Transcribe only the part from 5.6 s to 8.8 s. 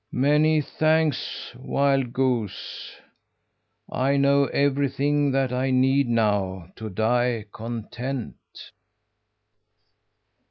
need know to die content!"